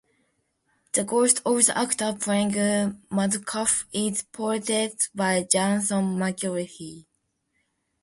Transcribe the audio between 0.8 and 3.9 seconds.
The ghost of the actor playing Macduff